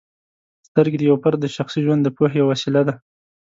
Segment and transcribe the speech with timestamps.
[0.67, 2.93] سترګې د یو فرد د شخصي ژوند د پوهې یوه وسیله ده.